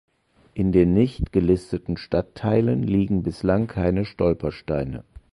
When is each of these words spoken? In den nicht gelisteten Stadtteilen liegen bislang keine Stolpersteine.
In 0.55 0.71
den 0.71 0.95
nicht 0.95 1.31
gelisteten 1.31 1.95
Stadtteilen 1.95 2.81
liegen 2.81 3.21
bislang 3.21 3.67
keine 3.67 4.03
Stolpersteine. 4.03 5.03